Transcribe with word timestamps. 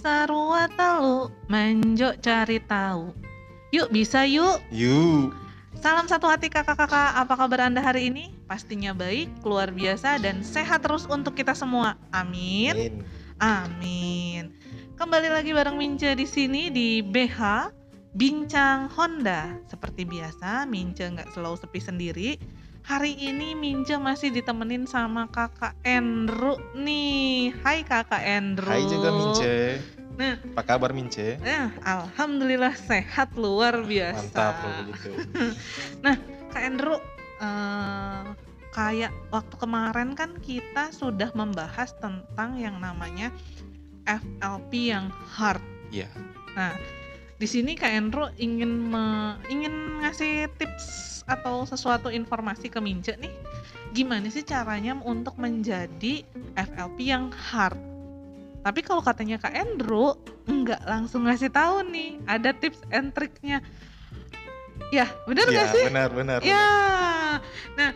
sarua 0.00 0.64
talu, 0.80 1.28
menjo 1.52 2.16
cari 2.24 2.56
tahu. 2.64 3.12
Yuk 3.68 3.92
bisa 3.92 4.24
yuk. 4.24 4.64
Yuk. 4.72 5.36
Salam 5.76 6.08
satu 6.08 6.24
hati 6.24 6.48
kakak-kakak, 6.48 7.20
apa 7.20 7.34
kabar 7.36 7.68
Anda 7.68 7.84
hari 7.84 8.08
ini? 8.08 8.32
Pastinya 8.48 8.96
baik, 8.96 9.44
luar 9.44 9.68
biasa, 9.70 10.16
dan 10.24 10.40
sehat 10.40 10.88
terus 10.88 11.04
untuk 11.04 11.36
kita 11.36 11.52
semua. 11.52 12.00
Amin. 12.16 12.72
Amin. 12.72 12.94
Amin. 13.40 14.42
Kembali 14.96 15.28
lagi 15.28 15.52
bareng 15.52 15.76
Mince 15.76 16.16
di 16.16 16.24
sini 16.24 16.72
di 16.72 17.04
BH 17.04 17.68
Bincang 18.16 18.88
Honda. 18.96 19.52
Seperti 19.68 20.08
biasa, 20.08 20.64
Mince 20.64 21.12
nggak 21.12 21.30
selalu 21.36 21.56
sepi 21.60 21.80
sendiri. 21.80 22.30
Hari 22.90 23.14
ini 23.22 23.54
Mince 23.54 23.94
masih 24.02 24.34
ditemenin 24.34 24.82
sama 24.82 25.30
kakak 25.30 25.78
Andrew 25.86 26.58
nih. 26.74 27.54
Hai 27.62 27.86
kakak 27.86 28.18
Andrew. 28.18 28.66
Hai 28.66 28.82
juga 28.82 29.14
Mince. 29.14 29.78
Nah, 30.18 30.34
Apa 30.58 30.74
kabar 30.74 30.90
Mince? 30.90 31.38
eh, 31.38 31.70
alhamdulillah 31.86 32.74
sehat 32.74 33.38
luar 33.38 33.86
biasa. 33.86 34.26
Mantap 34.26 34.54
begitu. 34.82 35.10
Kak 36.50 36.62
Andrew, 36.66 36.98
eh, 37.38 38.26
kayak 38.74 39.14
waktu 39.30 39.54
kemarin 39.54 40.18
kan 40.18 40.34
kita 40.42 40.90
sudah 40.90 41.30
membahas 41.30 41.94
tentang 42.02 42.58
yang 42.58 42.82
namanya 42.82 43.30
FLP 44.02 44.90
yang 44.90 45.14
hard. 45.30 45.62
Iya. 45.94 46.10
Nah, 46.58 46.74
di 47.40 47.48
sini 47.48 47.72
Kak 47.72 47.88
Andrew 47.88 48.28
ingin 48.36 48.68
me- 48.68 49.40
ingin 49.48 49.72
ngasih 50.04 50.52
tips 50.60 51.08
atau 51.24 51.64
sesuatu 51.64 52.12
informasi 52.12 52.68
ke 52.68 52.76
Mince 52.78 53.16
nih. 53.16 53.32
Gimana 53.90 54.28
sih 54.28 54.44
caranya 54.44 55.00
untuk 55.00 55.40
menjadi 55.40 56.20
FLP 56.52 57.08
yang 57.08 57.32
hard? 57.32 57.80
Tapi 58.60 58.84
kalau 58.84 59.00
katanya 59.00 59.40
Kak 59.40 59.56
Andrew 59.56 60.20
nggak 60.44 60.84
langsung 60.84 61.24
ngasih 61.24 61.48
tahu 61.48 61.80
nih, 61.88 62.20
ada 62.28 62.52
tips 62.52 62.84
and 62.92 63.16
triknya. 63.16 63.64
Ya, 64.92 65.08
bener 65.24 65.48
nggak 65.48 65.64
Iya, 65.64 65.72
sih? 65.72 65.84
benar 65.88 66.08
benar. 66.12 66.38
Ya, 66.44 66.66
nah 67.72 67.90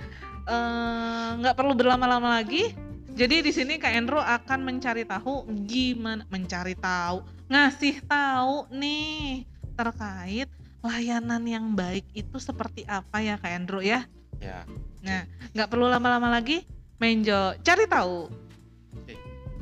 eh, 0.49 1.29
nggak 1.37 1.53
perlu 1.53 1.77
berlama-lama 1.77 2.41
lagi. 2.41 2.73
Jadi 3.15 3.47
di 3.47 3.53
sini 3.55 3.79
Kak 3.79 3.95
Andrew 3.95 4.19
akan 4.19 4.67
mencari 4.67 5.07
tahu 5.07 5.47
gimana 5.71 6.27
mencari 6.35 6.75
tahu, 6.75 7.23
ngasih 7.47 8.03
tahu 8.11 8.67
nih 8.75 9.47
terkait 9.79 10.51
layanan 10.83 11.47
yang 11.47 11.79
baik 11.79 12.03
itu 12.11 12.43
seperti 12.43 12.83
apa 12.91 13.23
ya 13.23 13.39
Kak 13.39 13.55
Andrew 13.55 13.79
ya. 13.79 14.03
Ya. 14.43 14.67
Nah, 15.07 15.31
nggak 15.55 15.71
perlu 15.71 15.87
lama-lama 15.87 16.27
lagi, 16.27 16.67
Menjo 16.99 17.55
cari 17.63 17.87
tahu. 17.87 18.27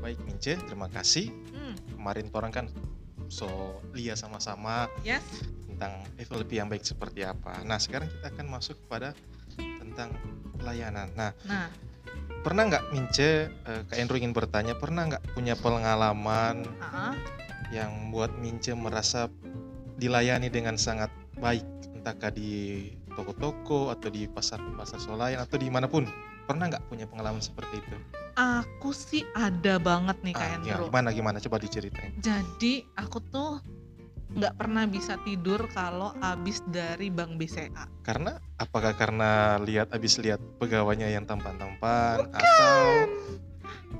Baik 0.00 0.18
Mince, 0.24 0.56
terima 0.64 0.88
kasih. 0.88 1.28
Hmm, 1.52 1.76
Kemarin 1.92 2.32
orang 2.32 2.52
kan 2.56 2.66
so 3.28 3.78
lihat 3.92 4.16
sama-sama 4.16 4.88
yes. 5.04 5.22
tentang 5.68 6.00
FLP 6.16 6.56
yang 6.56 6.72
baik 6.72 6.88
seperti 6.88 7.20
apa. 7.20 7.60
Nah, 7.68 7.76
sekarang 7.76 8.08
kita 8.08 8.32
akan 8.32 8.46
masuk 8.48 8.80
kepada 8.88 9.12
tentang 9.60 10.16
pelayanan. 10.56 11.12
Nah, 11.12 11.30
Nah, 11.44 11.68
pernah 12.42 12.66
nggak 12.68 12.84
Mince, 12.90 13.48
eh, 13.48 13.80
Kak 13.86 13.96
Andrew 13.96 14.18
ingin 14.18 14.34
bertanya, 14.34 14.74
pernah 14.74 15.06
nggak 15.06 15.34
punya 15.34 15.54
pengalaman 15.54 16.66
ah, 16.82 17.14
yang 17.70 18.10
buat 18.10 18.34
Mince 18.42 18.74
merasa 18.74 19.30
dilayani 19.96 20.50
dengan 20.50 20.74
sangat 20.74 21.08
baik, 21.38 21.64
entahkah 21.94 22.34
di 22.34 22.90
toko-toko 23.14 23.92
atau 23.94 24.08
di 24.10 24.26
pasar-pasar 24.26 24.98
swalayan 24.98 25.38
atau 25.40 25.56
di 25.60 25.70
mana 25.70 25.86
pun. 25.86 26.04
Pernah 26.42 26.74
nggak 26.74 26.90
punya 26.90 27.06
pengalaman 27.06 27.38
seperti 27.38 27.78
itu? 27.78 27.96
aku 28.32 28.96
sih 28.96 29.28
ada 29.36 29.76
banget 29.76 30.16
nih 30.24 30.32
Kak 30.32 30.40
Ah, 30.40 30.48
ya, 30.48 30.56
Andrew. 30.56 30.88
gimana 30.88 31.08
gimana? 31.12 31.36
Coba 31.36 31.60
diceritain. 31.60 32.16
Jadi 32.18 32.88
aku 32.96 33.20
tuh 33.28 33.60
nggak 34.32 34.54
pernah 34.56 34.84
bisa 34.88 35.20
tidur 35.22 35.68
kalau 35.76 36.16
abis 36.24 36.64
dari 36.72 37.12
Bank 37.12 37.36
BCA. 37.36 37.84
Karena 38.04 38.40
apakah 38.56 38.96
karena 38.96 39.60
lihat 39.60 39.92
habis 39.92 40.16
lihat 40.16 40.40
pegawainya 40.56 41.12
yang 41.12 41.28
tampan-tampan 41.28 42.32
atau 42.32 42.76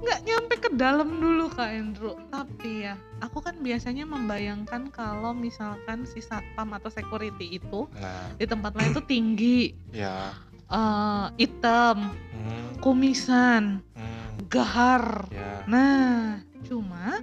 nggak 0.03 0.21
nyampe 0.27 0.55
ke 0.59 0.71
dalam 0.75 1.21
dulu 1.21 1.53
Kak 1.53 1.71
Andrew. 1.71 2.17
Tapi 2.33 2.89
ya 2.89 2.97
aku 3.21 3.45
kan 3.45 3.61
biasanya 3.61 4.09
membayangkan 4.09 4.91
kalau 4.91 5.37
misalkan 5.37 6.09
si 6.09 6.25
satpam 6.25 6.75
atau 6.75 6.89
security 6.89 7.61
itu 7.61 7.87
nah. 8.01 8.33
di 8.41 8.47
tempat 8.49 8.73
lain 8.75 8.91
tuh 8.97 9.07
tinggi. 9.07 9.61
Ya. 9.93 10.33
Eh, 10.73 11.27
hitam 11.37 12.17
hmm, 12.17 12.81
kumisan 12.81 13.85
hmm, 13.93 14.49
gahar. 14.49 15.29
Ya. 15.29 15.69
Nah 15.69 16.41
cuma 16.65 17.21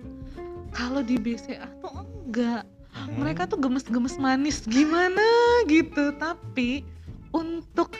kalau 0.69 1.01
di 1.01 1.17
BCA 1.17 1.65
tuh 1.81 2.05
enggak 2.05 2.61
hmm, 3.05 3.21
mereka 3.21 3.47
tuh 3.47 3.59
gemes-gemes 3.61 4.19
manis. 4.19 4.65
Gimana 4.65 5.23
gitu? 5.69 6.11
Tapi 6.17 6.83
untuk 7.31 7.93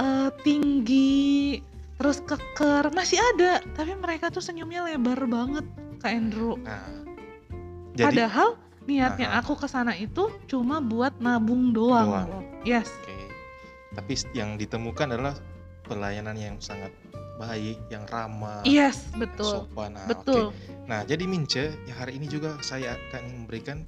eh, 0.00 0.30
tinggi 0.42 1.60
terus 1.96 2.20
keker 2.24 2.90
masih 2.92 3.22
ada. 3.36 3.62
Tapi 3.78 3.96
mereka 3.96 4.28
tuh 4.28 4.42
senyumnya 4.42 4.84
lebar 4.84 5.24
banget 5.24 5.64
Kak 6.02 6.12
Andrew. 6.12 6.58
Nah 6.60 7.04
jadi 7.94 8.10
padahal 8.10 8.48
niatnya 8.84 9.28
Aha. 9.30 9.40
aku 9.40 9.54
ke 9.54 9.66
sana 9.70 9.94
itu 9.94 10.28
cuma 10.50 10.82
buat 10.82 11.14
nabung 11.22 11.70
doang, 11.70 12.10
Doang. 12.10 12.28
yes. 12.66 12.90
Oke. 12.90 13.16
Tapi 13.94 14.12
yang 14.34 14.58
ditemukan 14.58 15.14
adalah 15.14 15.38
pelayanan 15.86 16.34
yang 16.34 16.56
sangat 16.58 16.90
baik 17.34 17.78
yang 17.90 18.06
ramah 18.10 18.62
yes 18.66 19.10
betul. 19.18 19.66
sopan. 19.66 19.94
Nah, 19.98 20.06
betul. 20.06 20.50
Oke. 20.50 20.86
nah 20.86 21.02
jadi 21.02 21.24
Mince 21.26 21.74
ya 21.86 21.94
hari 21.98 22.18
ini 22.18 22.30
juga 22.30 22.58
saya 22.62 22.94
akan 22.94 23.46
memberikan 23.46 23.86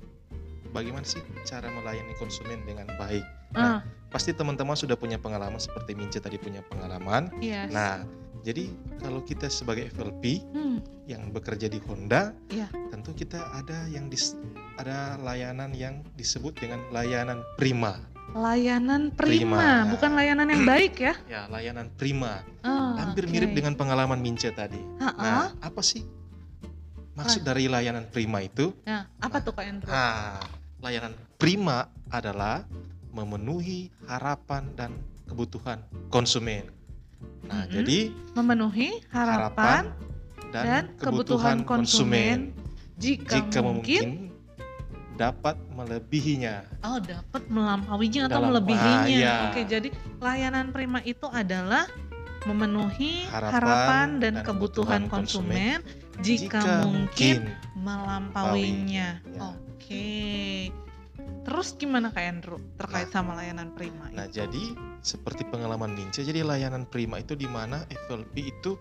bagaimana 0.76 1.02
sih 1.02 1.18
cara 1.42 1.66
melayani 1.66 2.12
konsumen 2.14 2.60
dengan 2.62 2.84
baik 2.94 3.24
ah 3.54 3.80
pasti 4.06 4.30
teman-teman 4.30 4.72
sudah 4.72 4.94
punya 4.94 5.16
pengalaman 5.16 5.56
seperti 5.56 5.92
Mince 5.92 6.18
tadi 6.18 6.36
punya 6.36 6.60
pengalaman 6.62 7.32
yes 7.38 7.68
Nah, 7.68 8.04
jadi 8.42 8.68
kalau 8.96 9.20
kita 9.20 9.48
sebagai 9.48 9.88
FLP 9.90 10.44
Hmm, 10.46 10.78
yang 11.04 11.30
bekerja 11.30 11.66
di 11.66 11.80
Honda, 11.80 12.30
Iya. 12.46 12.70
tentu 12.88 13.10
kita 13.12 13.42
ada 13.52 13.86
yang 13.88 14.06
dis- 14.06 14.38
ada 14.76 15.16
layanan 15.16 15.72
yang 15.72 16.04
disebut 16.14 16.54
dengan 16.54 16.84
layanan 16.90 17.40
prima. 17.56 17.98
layanan 18.28 19.08
prima, 19.10 19.56
Prima. 19.56 19.88
bukan 19.88 20.10
layanan 20.12 20.46
yang 20.46 20.62
baik 20.64 20.94
ya 21.00 21.14
Ya, 21.32 21.42
layanan 21.46 21.88
prima. 21.90 22.42
Ah, 22.60 22.94
Hampir 23.00 23.24
oke. 23.24 23.32
mirip 23.32 23.50
dengan 23.50 23.72
pengalaman 23.74 24.18
Mince 24.18 24.50
tadi. 24.50 24.78
Ha-ha. 24.98 25.16
Nah, 25.16 25.46
apa 25.58 25.80
sih 25.80 26.04
maksud 27.12 27.42
dari 27.42 27.66
layanan 27.66 28.06
prima 28.06 28.38
itu? 28.40 28.74
Nah, 28.82 29.08
apa 29.16 29.40
tuh 29.40 29.52
Kak 29.52 29.64
Andrew 29.64 29.88
Nah, 29.88 30.36
layanan 30.80 31.12
prima 31.40 31.88
adalah 32.08 32.64
memenuhi 33.10 33.88
harapan 34.04 34.68
dan 34.76 34.92
kebutuhan 35.24 35.80
konsumen. 36.12 36.68
Nah, 37.46 37.64
Mm-mm. 37.64 37.72
jadi 37.72 37.98
memenuhi 38.36 39.00
harapan, 39.08 39.94
dan, 40.52 40.64
dan 40.64 40.84
kebutuhan 41.00 41.64
konsumen 41.64 42.52
jika, 43.00 43.40
jika 43.40 43.58
mungkin 43.64 44.02
mungkin 44.04 44.10
dapat 45.16 45.56
melebihinya. 45.72 46.68
oh 46.84 47.00
dapat 47.00 47.42
melampauinya 47.48 48.28
atau 48.28 48.36
Dalam- 48.36 48.48
melebihinya. 48.52 49.00
ah, 49.00 49.08
iya. 49.08 49.36
Oke, 49.48 49.64
jadi 49.64 49.88
layanan 50.20 50.76
prima 50.76 51.00
itu 51.08 51.24
adalah 51.32 51.88
memenuhi 52.44 53.24
harapan, 53.26 53.52
Harapan 53.56 54.06
dan, 54.20 54.34
dan 54.38 54.44
kebutuhan 54.44 54.44
kebutuhan 54.44 55.02
konsumen, 55.10 55.78
jika, 56.22 56.84
mungkin, 56.86 57.50
melampauinya. 57.76 59.20
Ya. 59.20 59.40
Oke. 59.40 60.70
Terus 61.46 61.78
gimana 61.78 62.10
Kak 62.10 62.22
Andrew 62.26 62.58
terkait 62.74 63.10
sama 63.14 63.38
layanan 63.38 63.70
prima 63.74 64.10
Nah, 64.10 64.26
itu? 64.26 64.42
jadi 64.42 64.64
seperti 64.98 65.46
pengalaman 65.46 65.94
Mince, 65.94 66.26
jadi 66.26 66.42
layanan 66.42 66.86
prima 66.90 67.22
itu 67.22 67.38
di 67.38 67.46
mana 67.46 67.86
FLP 68.10 68.50
itu 68.50 68.74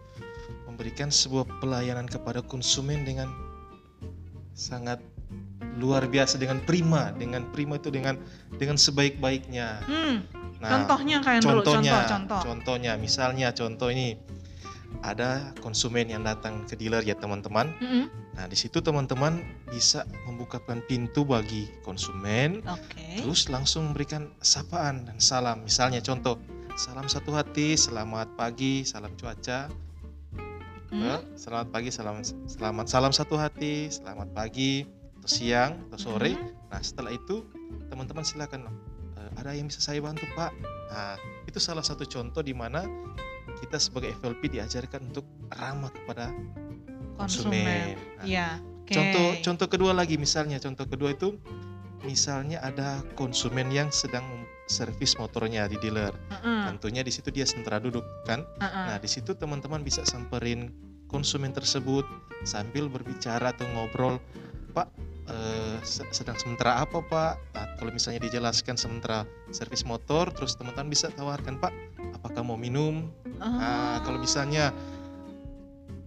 memberikan 0.66 1.14
sebuah 1.14 1.46
pelayanan 1.62 2.10
kepada 2.10 2.42
konsumen 2.42 3.06
dengan 3.06 3.30
sangat 4.58 4.98
luar 5.78 6.10
biasa 6.10 6.42
dengan 6.42 6.58
prima, 6.64 7.14
dengan 7.14 7.46
prima 7.54 7.78
itu 7.78 7.94
dengan 7.94 8.18
dengan 8.58 8.80
sebaik-baiknya. 8.80 9.86
Hmm, 9.86 10.18
Nah, 10.56 10.72
contohnya 10.88 11.20
contohnya, 11.22 11.62
contoh, 11.62 12.02
contoh. 12.10 12.42
contohnya, 12.42 12.92
misalnya 12.98 13.52
contoh 13.52 13.92
ini 13.92 14.16
ada 15.04 15.52
konsumen 15.60 16.08
yang 16.08 16.24
datang 16.24 16.64
ke 16.64 16.78
dealer 16.78 17.04
ya 17.04 17.18
teman-teman. 17.18 17.74
Mm-mm. 17.82 18.06
Nah 18.36 18.46
di 18.48 18.58
situ 18.60 18.80
teman-teman 18.80 19.44
bisa 19.68 20.04
membukakan 20.28 20.84
pintu 20.86 21.24
bagi 21.24 21.68
konsumen, 21.84 22.64
Oke. 22.68 23.24
terus 23.24 23.48
langsung 23.48 23.92
memberikan 23.92 24.32
sapaan 24.44 25.08
dan 25.08 25.18
salam. 25.20 25.64
Misalnya 25.64 26.00
contoh, 26.04 26.40
salam 26.76 27.08
satu 27.08 27.32
hati, 27.36 27.76
selamat 27.80 28.36
pagi, 28.36 28.84
salam 28.84 29.12
cuaca. 29.20 29.72
Hmm? 30.92 31.02
Eh, 31.02 31.20
Selamat 31.36 31.68
pagi, 31.74 31.90
salam 31.92 32.24
selamat 32.48 32.86
salam 32.88 33.12
satu 33.12 33.36
hati, 33.36 33.90
selamat 33.92 34.32
pagi, 34.32 34.86
atau 35.20 35.28
siang, 35.28 35.72
atau 35.90 35.98
sore. 36.00 36.38
Mhm. 36.38 36.72
Nah 36.72 36.80
setelah 36.80 37.12
itu 37.12 37.44
teman-teman 37.90 38.24
silakan 38.24 38.70
"Eh, 39.18 39.30
ada 39.40 39.52
yang 39.58 39.68
bisa 39.68 39.82
saya 39.82 40.00
bantu 40.00 40.24
pak. 40.38 40.54
Nah 40.92 41.18
itu 41.50 41.58
salah 41.60 41.84
satu 41.84 42.06
contoh 42.06 42.46
di 42.46 42.54
mana 42.54 42.86
kita 43.60 43.78
sebagai 43.80 44.14
FLP 44.20 44.60
diajarkan 44.60 45.12
untuk 45.12 45.26
ramah 45.56 45.92
kepada 45.92 46.32
konsumen. 47.16 47.96
Nah, 48.20 48.26
Iya. 48.26 48.48
Oke. 48.86 48.94
Contoh 48.94 49.28
contoh 49.42 49.68
kedua 49.72 49.92
lagi 49.98 50.16
misalnya 50.20 50.62
contoh 50.62 50.86
kedua 50.86 51.18
itu 51.18 51.42
misalnya 52.06 52.62
ada 52.62 53.02
konsumen 53.18 53.74
yang 53.74 53.90
sedang 53.90 54.24
servis 54.70 55.18
motornya 55.18 55.66
di 55.66 55.78
dealer. 55.82 56.14
Heeh, 56.30 56.70
Tentunya 56.74 57.02
di 57.02 57.10
situ 57.10 57.34
dia 57.34 57.46
sementara 57.50 57.82
duduk 57.82 58.06
kan. 58.30 58.46
heeh. 58.62 58.86
Nah, 58.94 58.98
di 59.02 59.10
situ 59.10 59.34
teman-teman 59.34 59.82
bisa 59.82 60.06
samperin 60.06 60.70
konsumen 61.10 61.54
tersebut 61.54 62.06
sambil 62.46 62.90
berbicara 62.90 63.54
atau 63.54 63.66
ngobrol, 63.74 64.18
"Pak, 64.74 64.90
eh, 65.26 65.78
se- 65.82 66.06
sedang 66.10 66.36
sementara 66.36 66.80
apa, 66.80 67.00
Pak?" 67.00 67.34
Nah, 67.52 67.66
kalau 67.76 67.90
misalnya 67.90 68.22
dijelaskan 68.22 68.76
sementara 68.76 69.24
servis 69.50 69.82
motor, 69.82 70.30
terus 70.30 70.54
teman-teman 70.54 70.88
bisa 70.88 71.10
tawarkan, 71.10 71.58
"Pak, 71.58 71.74
apakah 72.14 72.42
mau 72.42 72.56
minum?" 72.56 73.10
Nah, 73.36 74.02
kalau 74.02 74.18
Oh. 74.18 74.24
misalnya 74.24 74.72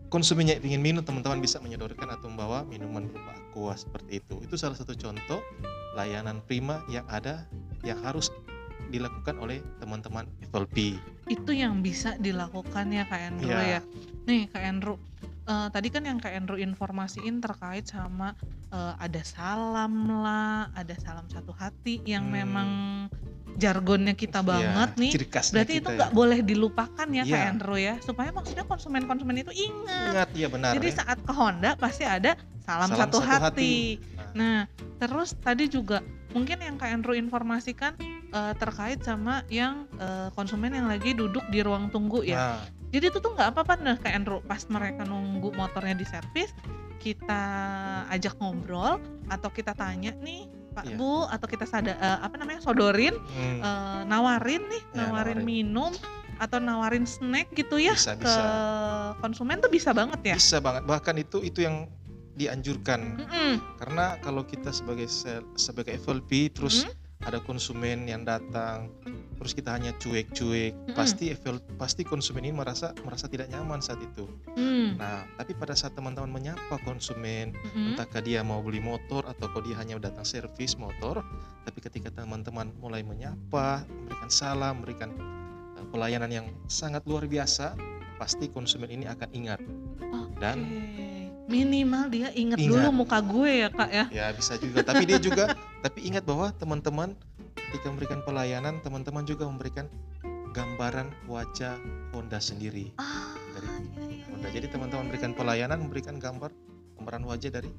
konsumennya 0.09 0.57
ingin 0.59 0.81
minum, 0.81 1.03
teman-teman 1.03 1.39
bisa 1.39 1.61
menyodorkan 1.61 2.09
atau 2.09 2.29
membawa 2.29 2.65
minuman 2.65 3.05
berupa 3.05 3.37
aqua 3.37 3.75
seperti 3.77 4.19
itu. 4.19 4.41
Itu 4.41 4.57
salah 4.57 4.75
satu 4.75 4.97
contoh 4.97 5.41
layanan 5.93 6.41
prima 6.41 6.81
yang 6.87 7.05
ada 7.07 7.45
yang 7.83 8.01
harus 8.01 8.33
dilakukan 8.89 9.37
oleh 9.37 9.61
teman-teman 9.79 10.25
FLP. 10.43 10.97
itu 11.29 11.53
yang 11.53 11.85
bisa 11.85 12.17
dilakukan 12.17 12.89
ya 12.89 13.05
Kak 13.05 13.21
Andrew 13.21 13.53
Iya. 13.53 13.69
ya. 13.69 13.81
Nih 14.25 14.49
Kak 14.49 14.65
Andrew, 14.65 14.97
eh, 15.45 15.69
tadi 15.69 15.93
kan 15.93 16.01
yang 16.01 16.17
Kak 16.17 16.33
Andrew 16.33 16.57
informasiin 16.57 17.45
terkait 17.45 17.85
sama 17.85 18.33
eh, 18.69 18.95
ada 18.97 19.21
salam 19.23 19.93
lah, 20.21 20.69
ada 20.73 20.95
salam 20.99 21.25
satu 21.27 21.53
hati 21.53 22.01
yang 22.05 22.27
Hmm. 22.27 22.35
memang 22.35 22.69
jargonnya 23.57 24.15
kita 24.15 24.39
banget 24.39 24.91
Ya, 24.95 25.01
nih. 25.01 25.11
ciri 25.11 25.27
khasnya 25.27 25.55
Berarti 25.57 25.75
itu 25.75 25.83
kita 25.83 25.97
nggak 25.97 26.11
boleh 26.13 26.39
dilupakan 26.41 27.07
ya 27.09 27.25
Kak 27.25 27.33
Iya. 27.35 27.51
Andrew 27.51 27.75
ya, 27.77 27.95
supaya 27.99 28.31
maksudnya 28.31 28.63
konsumen-konsumen 28.63 29.35
itu 29.37 29.51
ya. 29.51 29.67
ingat. 29.67 30.11
Ingat 30.15 30.31
ya 30.33 30.47
benar. 30.47 30.73
Jadi 30.79 30.89
ya. 30.89 30.97
saat 30.97 31.19
ke 31.19 31.33
Honda 31.33 31.71
pasti 31.75 32.05
ada 32.05 32.39
salam, 32.61 32.87
Salam 32.87 33.01
satu, 33.03 33.19
satu 33.19 33.27
hati. 33.27 33.43
hati. 33.43 33.75
Nah, 34.33 34.69
terus 34.97 35.35
tadi 35.35 35.67
juga 35.67 36.05
mungkin 36.31 36.61
yang 36.61 36.77
Kak 36.77 36.93
Andrew 36.93 37.17
informasikan 37.17 37.99
eh, 38.29 38.53
terkait 38.55 39.01
sama 39.01 39.43
yang 39.49 39.89
eh, 39.97 40.29
konsumen 40.33 40.71
yang 40.71 40.87
lagi 40.87 41.11
duduk 41.13 41.43
di 41.49 41.59
ruang 41.59 41.89
tunggu 41.89 42.23
ya. 42.23 42.37
Nah, 42.55 42.63
Jadi 42.89 43.05
itu 43.07 43.19
tuh 43.19 43.33
nggak 43.33 43.53
apa-apa 43.53 43.75
nah 43.79 43.97
Kak 43.97 44.13
Andrew 44.15 44.41
pas 44.41 44.65
mereka 44.67 45.03
nunggu 45.03 45.53
motornya 45.53 45.93
di 45.93 46.05
servis 46.05 46.53
kita 46.99 47.43
ajak 48.09 48.35
ngobrol 48.37 48.99
atau 49.27 49.49
kita 49.49 49.73
tanya 49.73 50.13
nih 50.17 50.45
Pak 50.69 50.85
Iya. 50.85 50.95
Bu 50.95 51.27
atau 51.27 51.47
kita 51.47 51.65
sada 51.65 51.91
eh, 51.93 52.19
apa 52.21 52.35
namanya 52.35 52.61
sodorin 52.61 53.15
hmm, 53.15 53.59
eh, 53.59 54.01
nawarin 54.05 54.63
nih 54.65 54.83
Ya, 54.89 55.05
nawarin, 55.05 55.39
nawarin. 55.39 55.39
minum 55.43 55.93
atau 56.37 56.59
nawarin 56.59 57.03
snack 57.03 57.51
gitu 57.53 57.77
ya 57.77 57.93
bisa 57.93 58.15
ke 58.15 58.23
bisa 58.23 58.45
konsumen 59.17 59.59
tuh 59.59 59.67
bisa 59.67 59.91
banget 59.91 60.21
ya. 60.25 60.37
bisa 60.37 60.59
banget. 60.59 60.83
Bahkan 60.85 61.15
itu 61.19 61.43
itu 61.43 61.61
yang 61.61 61.91
dianjurkan 62.33 63.19
Mm-mm. 63.19 63.53
karena 63.77 64.15
kalau 64.19 64.43
kita 64.43 64.71
sebagai 64.71 65.11
sel- 65.11 65.43
sebagai 65.55 65.99
FLP 65.99 66.31
terus 66.49 66.87
Mm. 66.87 66.95
Ada 67.27 67.43
konsumen 67.43 68.07
yang 68.07 68.23
datang 68.23 68.95
terus 69.39 69.55
kita 69.55 69.75
hanya 69.75 69.95
cuek-cuek 69.99 70.75
Mm-mm. 70.75 70.95
pasti 70.99 71.35
pasti 71.79 72.03
konsumen 72.07 72.47
ini 72.47 72.55
merasa 72.55 72.95
merasa 73.07 73.27
tidak 73.31 73.51
nyaman 73.51 73.83
saat 73.83 73.99
itu 74.03 74.27
Mm. 74.59 74.99
nah 74.99 75.23
tapi 75.39 75.55
pada 75.55 75.75
saat 75.79 75.95
teman-teman 75.95 76.31
menyapa 76.31 76.79
konsumen 76.83 77.55
Mm-mm. 77.55 77.95
entahkah 77.95 78.23
dia 78.23 78.43
mau 78.43 78.59
beli 78.63 78.83
motor 78.83 79.27
atau 79.27 79.47
kalau 79.51 79.63
dia 79.67 79.79
hanya 79.79 79.99
datang 79.99 80.27
servis 80.27 80.75
motor 80.79 81.23
tapi 81.63 81.79
ketika 81.83 82.11
teman-teman 82.11 82.71
mulai 82.79 83.03
menyapa 83.03 83.83
memberikan 83.87 84.31
salam 84.31 84.83
memberikan 84.83 85.11
uh, 85.79 85.87
pelayanan 85.91 86.31
yang 86.31 86.47
sangat 86.67 87.03
luar 87.07 87.27
biasa 87.27 87.75
pasti 88.19 88.51
konsumen 88.51 88.91
ini 88.91 89.07
akan 89.07 89.31
ingat 89.31 89.61
dan 90.43 90.59
Oke. 90.67 91.18
Minimal 91.49 92.13
dia 92.13 92.29
inget 92.37 92.61
Ingat. 92.61 92.71
dulu 92.71 92.89
muka 93.03 93.19
gue 93.25 93.51
ya 93.65 93.69
kak 93.73 93.91
ya. 93.91 94.05
ya 94.13 94.27
bisa 94.37 94.61
juga 94.61 94.85
tapi 94.85 95.09
dia 95.09 95.17
juga 95.17 95.57
tapi 95.85 96.05
ingat 96.05 96.23
bahwa 96.29 96.53
teman-teman 96.53 97.17
ketika 97.57 97.89
memberikan 97.89 98.21
pelayanan 98.23 98.75
teman-teman 98.85 99.25
juga 99.25 99.49
memberikan 99.49 99.89
gambaran 100.53 101.09
wajah 101.25 101.81
Honda 102.13 102.41
sendiri 102.41 102.93
Ah, 103.01 103.33
Dari 103.57 103.65
iya, 103.65 104.05
iya, 104.09 104.25
Honda 104.29 104.49
iya, 104.49 104.55
jadi 104.61 104.67
iya, 104.69 104.75
teman-teman 104.77 105.01
iya. 105.01 105.07
memberikan 105.09 105.33
pelayanan 105.33 105.79
memberikan 105.81 106.17
gambar 106.21 106.51
gambaran 107.01 107.25
wajah 107.25 107.51
dari 107.51 107.71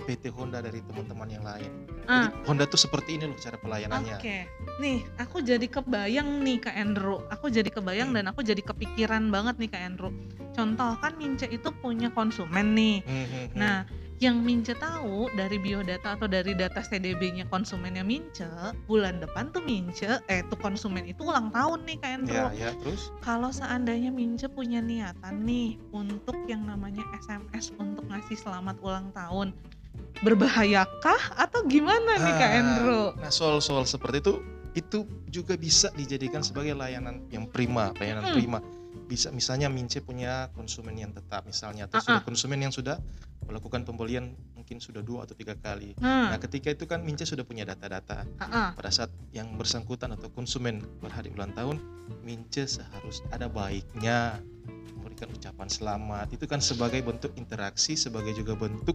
PT 0.00 0.32
Honda 0.32 0.64
dari 0.64 0.80
teman-teman 0.84 1.28
yang 1.28 1.44
lain 1.44 1.72
Ah, 2.04 2.26
jadi 2.26 2.36
Honda 2.48 2.64
tuh 2.66 2.80
seperti 2.80 3.16
ini 3.20 3.28
loh 3.28 3.38
cara 3.38 3.56
pelayanannya 3.60 4.16
Oke, 4.18 4.38
nih 4.82 5.04
aku 5.16 5.40
jadi 5.40 5.62
kebayang 5.70 6.42
nih 6.42 6.58
Kak 6.58 6.74
Andrew. 6.74 7.22
Aku 7.30 7.46
jadi 7.54 7.70
kebayang 7.70 8.10
dan 8.10 8.26
aku 8.26 8.42
jadi 8.42 8.58
kepikiran 8.58 9.30
banget 9.30 9.62
nih 9.62 9.70
Kak 9.70 9.82
Andrew. 9.84 10.10
Contoh 10.60 10.92
kan 11.00 11.16
Mince 11.16 11.48
itu 11.48 11.72
punya 11.80 12.12
konsumen 12.12 12.76
nih. 12.76 13.00
Hmm, 13.00 13.16
hmm, 13.24 13.44
hmm. 13.48 13.56
Nah, 13.56 13.76
yang 14.20 14.44
Mince 14.44 14.76
tahu 14.76 15.32
dari 15.32 15.56
biodata 15.56 16.12
atau 16.12 16.28
dari 16.28 16.52
data 16.52 16.84
CDB-nya 16.84 17.48
konsumennya 17.48 18.04
Mince, 18.04 18.44
bulan 18.84 19.16
depan 19.16 19.48
tuh 19.48 19.64
Mince, 19.64 20.20
eh 20.28 20.44
tuh 20.44 20.60
konsumen 20.60 21.08
itu 21.08 21.24
ulang 21.24 21.48
tahun 21.48 21.88
nih 21.88 21.96
Kak 21.96 22.10
Andrew. 22.12 22.36
ya 22.36 22.52
ya 22.52 22.70
terus 22.76 23.08
Kalau 23.18 23.48
seandainya 23.48 24.12
Mince 24.12 24.44
punya 24.46 24.84
niatan 24.84 25.40
nih 25.40 25.80
untuk 25.90 26.36
yang 26.44 26.68
namanya 26.68 27.00
SMS 27.16 27.72
untuk 27.80 28.04
ngasih 28.04 28.36
selamat 28.36 28.76
ulang 28.84 29.08
tahun, 29.10 29.56
berbahayakah 30.20 31.40
atau 31.40 31.64
gimana 31.64 32.20
nih 32.20 32.34
Kak 32.36 32.44
Ah, 32.46 32.58
Andrew? 32.60 33.02
nah 33.16 33.32
soal-soal 33.32 33.88
seperti 33.88 34.20
itu 34.20 34.34
itu 34.70 34.98
juga 35.26 35.56
bisa 35.56 35.88
dijadikan 35.90 36.44
sebagai 36.44 36.76
layanan 36.76 37.24
yang 37.26 37.42
prima 37.42 37.90
layanan 37.96 38.22
Mm. 38.22 38.34
prima 38.36 38.58
bisa 39.10 39.34
misalnya 39.34 39.66
Mince 39.66 39.98
punya 39.98 40.46
konsumen 40.54 40.94
yang 40.94 41.10
tetap 41.10 41.42
misalnya 41.42 41.90
atau 41.90 41.98
Ah, 41.98 42.04
sudah 42.06 42.22
konsumen 42.22 42.62
yang 42.62 42.70
sudah 42.70 42.94
melakukan 43.50 43.82
pembelian 43.82 44.30
mungkin 44.54 44.78
sudah 44.78 45.02
dua 45.02 45.26
atau 45.26 45.34
tiga 45.34 45.58
kali. 45.58 45.98
Nah, 45.98 46.30
nah 46.30 46.38
ketika 46.38 46.70
itu 46.70 46.86
kan 46.86 47.02
Mince 47.02 47.26
sudah 47.26 47.42
punya 47.42 47.66
data-data. 47.66 48.22
Ah, 48.38 48.70
pada 48.70 48.90
saat 48.94 49.10
yang 49.34 49.50
bersangkutan 49.58 50.14
atau 50.14 50.30
konsumen 50.30 50.78
berhari 51.02 51.34
ulang 51.34 51.50
tahun 51.58 51.82
Mince 52.22 52.78
seharus 52.78 53.26
ada 53.34 53.50
baiknya 53.50 54.38
memberikan 54.94 55.26
ucapan 55.34 55.66
selamat. 55.66 56.30
Itu 56.30 56.46
kan 56.46 56.62
sebagai 56.62 57.02
bentuk 57.02 57.34
interaksi 57.34 57.98
sebagai 57.98 58.30
juga 58.38 58.54
bentuk 58.54 58.94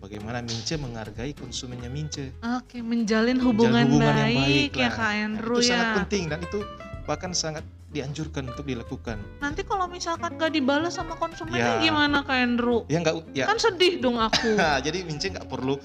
bagaimana 0.00 0.40
Mince 0.40 0.80
menghargai 0.80 1.36
konsumennya 1.36 1.92
Mince. 1.92 2.32
Oke, 2.56 2.80
menjalin 2.80 3.36
hubungan, 3.36 3.84
hubungan 3.84 4.16
yang 4.16 4.32
baik, 4.32 4.72
baik 4.72 4.72
ya 4.80 4.88
lah. 4.88 4.96
Kak 4.96 5.12
Nah, 5.12 5.24
Andrew 5.28 5.56
itu 5.60 5.68
ya. 5.68 5.70
sangat 5.76 5.88
penting 6.00 6.24
dan 6.32 6.38
itu 6.40 6.58
bahkan 7.04 7.32
sangat 7.36 7.64
dianjurkan 7.92 8.48
untuk 8.48 8.64
dilakukan 8.64 9.20
Nanti 9.38 9.62
kalau 9.62 9.86
misalkan 9.86 10.34
gak 10.40 10.52
dibalas 10.52 10.96
sama 10.96 11.14
konsumennya 11.14 11.78
Ya. 11.78 11.84
gimana 11.84 12.24
Kak 12.24 12.34
Andrew? 12.34 12.88
ya 12.88 12.98
enggak 12.98 13.16
ya 13.36 13.44
Kan 13.46 13.60
sedih 13.60 14.00
dong 14.00 14.16
aku. 14.18 14.56
Nah, 14.60 14.80
jadi 14.80 15.04
Mince 15.04 15.28
nggak 15.28 15.46
perlu 15.46 15.76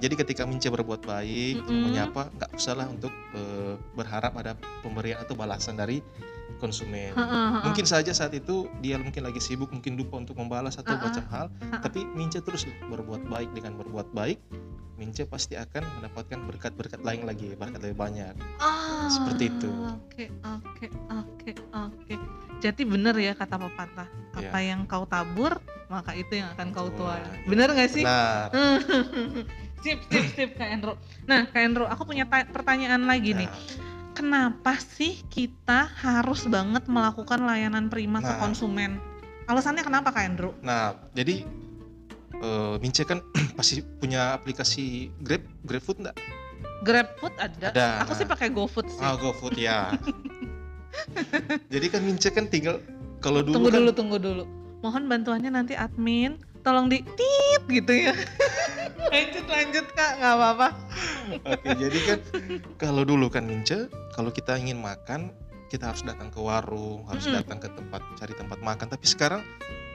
jadi 0.00 0.14
ketika 0.16 0.48
Mince 0.48 0.72
berbuat 0.72 1.04
baik 1.04 1.60
Mm-mm. 1.60 1.92
menyapa 1.92 2.32
nggak 2.32 2.50
usahlah 2.56 2.88
untuk 2.88 3.12
eh, 3.36 3.76
berharap 3.92 4.32
ada 4.40 4.56
pemberian 4.80 5.20
atau 5.20 5.36
balasan 5.36 5.76
dari 5.76 6.00
konsumen 6.56 7.12
Heeh, 7.12 7.48
mungkin 7.64 7.84
saja 7.84 8.12
saat 8.12 8.32
itu 8.32 8.68
dia 8.80 8.96
mungkin 8.96 9.24
lagi 9.24 9.40
sibuk 9.40 9.68
mungkin 9.72 9.96
lupa 9.96 10.20
untuk 10.20 10.36
membalas 10.36 10.76
atau 10.76 10.96
macam 10.96 11.24
hal 11.28 11.46
tapi 11.80 12.04
Mince 12.16 12.40
terus 12.40 12.64
berbuat 12.88 13.28
baik 13.28 13.52
dengan 13.52 13.76
berbuat 13.76 14.12
baik 14.12 14.40
Mince 15.00 15.24
pasti 15.24 15.56
akan 15.56 15.80
mendapatkan 15.96 16.36
berkat-berkat 16.44 17.00
lain 17.00 17.24
lagi 17.24 17.56
berkat 17.56 17.80
lebih 17.80 17.96
banyak 17.96 18.36
Ah, 18.60 19.08
Seperti 19.08 19.48
itu. 19.48 19.72
Oke, 19.88 20.28
oke, 20.44 20.86
oke, 21.08 21.50
oke. 21.72 22.14
Jadi 22.60 22.82
bener 22.84 23.16
ya 23.16 23.32
kata 23.32 23.56
pepatah, 23.56 24.04
apa 24.36 24.58
yang 24.60 24.84
kau 24.84 25.08
tabur 25.08 25.56
maka 25.88 26.12
itu 26.12 26.36
yang 26.36 26.52
akan 26.52 26.68
kau 26.70 26.92
tuai. 26.92 27.16
ya. 27.16 27.32
Bener 27.48 27.72
gak 27.72 27.88
sih? 27.88 28.04
benar 28.04 28.52
sip, 29.82 29.98
sip, 30.06 30.24
sip 30.36 30.50
Kak 30.54 30.68
Andrew. 30.68 30.94
Nah, 31.24 31.48
Kak 31.48 31.64
Andrew, 31.64 31.88
aku 31.88 32.04
punya 32.04 32.28
ta- 32.28 32.44
pertanyaan 32.46 33.08
lagi 33.08 33.32
nih. 33.32 33.48
Nah, 33.48 33.88
Kenapa 34.10 34.76
sih 34.76 35.24
kita 35.24 35.88
harus 35.96 36.44
banget 36.44 36.84
melakukan 36.84 37.40
layanan 37.40 37.88
prima 37.88 38.20
ke 38.20 38.28
Nah. 38.28 38.36
konsumen? 38.38 39.00
Alasannya 39.48 39.80
kenapa 39.80 40.12
Kak 40.12 40.24
Andrew? 40.26 40.52
Nah, 40.60 40.92
jadi 41.10 41.48
eh, 42.40 42.74
Mince 42.80 43.02
kan 43.04 43.20
pasti 43.58 43.84
punya 44.00 44.36
aplikasi 44.36 45.12
Grab, 45.20 45.44
GrabFood 45.64 46.04
enggak? 46.04 46.16
GrabFood 46.80 47.34
ada. 47.36 47.68
Ada, 47.72 47.88
Aku 48.08 48.16
sih 48.16 48.24
pakai 48.24 48.48
GoFood 48.48 48.88
sih. 48.88 49.00
Ah, 49.04 49.14
GoFood 49.16 49.56
ya. 49.60 49.92
jadi 51.72 51.86
kan 51.92 52.00
Mince 52.02 52.32
kan 52.32 52.48
tinggal 52.48 52.80
kalau 53.20 53.44
dulu 53.44 53.60
tunggu 53.60 53.70
kan 53.70 53.80
dulu, 53.80 53.90
tunggu 53.92 54.16
dulu. 54.16 54.44
Mohon 54.80 55.12
bantuannya 55.12 55.50
nanti 55.52 55.76
admin 55.76 56.40
tolong 56.64 56.88
di 56.88 57.04
tit 57.04 57.62
gitu 57.68 57.92
ya. 58.08 58.16
lanjut 59.12 59.46
lanjut 59.48 59.86
Kak, 59.92 60.20
nggak 60.20 60.34
apa-apa. 60.36 60.68
Oke, 61.44 61.68
jadi 61.76 61.98
kan 62.04 62.18
kalau 62.80 63.02
dulu 63.04 63.28
kan 63.28 63.44
Mince, 63.44 63.92
kalau 64.16 64.32
kita 64.32 64.56
ingin 64.56 64.80
makan, 64.80 65.32
kita 65.68 65.92
harus 65.92 66.00
datang 66.04 66.32
ke 66.32 66.40
warung, 66.40 67.04
harus 67.08 67.28
Mm-mm. 67.28 67.40
datang 67.40 67.58
ke 67.60 67.68
tempat 67.72 68.00
cari 68.16 68.34
tempat 68.34 68.58
makan. 68.60 68.86
Tapi 68.88 69.06
sekarang 69.08 69.40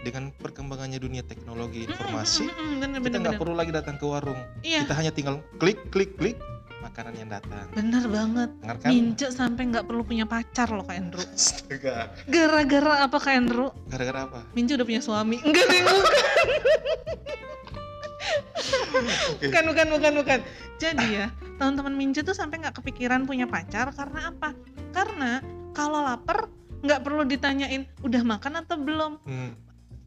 dengan 0.06 0.30
perkembangannya 0.32 1.02
dunia 1.02 1.26
teknologi 1.26 1.82
informasi, 1.84 2.46
Mm, 2.46 2.54
mm, 2.54 2.62
mm, 2.62 2.78
bener, 2.78 2.90
kita 2.96 3.02
bener, 3.02 3.20
nggak 3.20 3.34
bener. 3.34 3.42
perlu 3.42 3.56
lagi 3.58 3.72
datang 3.74 3.96
ke 3.98 4.06
warung. 4.06 4.38
Iya, 4.62 4.86
Kita 4.86 4.94
hanya 4.94 5.10
tinggal 5.10 5.36
klik, 5.58 5.82
klik, 5.90 6.14
klik, 6.14 6.38
makanan 6.80 7.18
yang 7.18 7.28
datang. 7.28 7.66
bener 7.74 8.06
banget. 8.06 8.50
Kan? 8.62 8.78
Mince 8.86 9.28
sampai 9.32 9.66
nggak 9.68 9.84
perlu 9.84 10.06
punya 10.06 10.24
pacar 10.24 10.70
loh 10.70 10.86
Kak 10.86 10.94
Andrew. 10.94 11.26
Astaga. 11.34 12.14
Gara-gara 12.26 12.94
apa 13.02 13.18
Kak 13.18 13.34
Andrew? 13.34 13.74
Gara-gara 13.90 14.20
apa? 14.24 14.40
Mince 14.54 14.78
udah 14.78 14.86
punya 14.86 15.02
suami. 15.02 15.42
Enggak 15.42 15.66
deh, 15.66 15.82
bukan 19.42 19.64
bukan 19.66 19.88
bukan 19.92 20.14
bukan 20.16 20.40
jadi 20.78 21.06
ya 21.06 21.26
teman-teman 21.58 21.94
mince 21.94 22.22
tuh 22.22 22.34
sampai 22.34 22.60
nggak 22.60 22.76
kepikiran 22.76 23.24
punya 23.24 23.46
pacar 23.46 23.92
karena 23.92 24.32
apa 24.32 24.56
karena 24.92 25.40
kalau 25.72 26.02
lapar 26.02 26.48
nggak 26.82 27.02
perlu 27.02 27.24
ditanyain 27.24 27.86
udah 28.02 28.22
makan 28.24 28.62
atau 28.62 28.76
belum 28.78 29.12
Hmm, 29.24 29.52